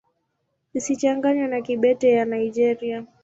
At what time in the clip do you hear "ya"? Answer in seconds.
2.15-2.23